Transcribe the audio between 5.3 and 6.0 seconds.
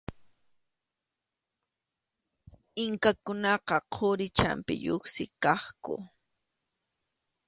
kaqku.